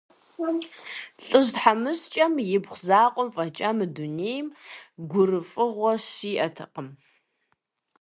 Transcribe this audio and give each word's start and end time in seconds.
ЛӀыжь 1.25 1.49
тхьэмыщкӀэм 1.55 2.33
ипхъу 2.55 2.81
закъуэм 2.87 3.29
фӀэкӀа 3.35 3.69
мы 3.77 3.85
дунейм 3.95 4.47
гурыфӀыгъуэ 5.09 5.93
щиӀэтэкъым. 6.07 6.89